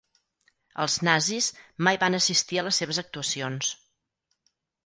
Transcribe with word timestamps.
Els 0.85 0.95
Nazis 1.07 1.49
mai 1.87 2.01
van 2.05 2.19
assistir 2.21 2.61
a 2.63 2.65
les 2.69 2.81
seves 2.83 3.03
actuacions. 3.05 3.73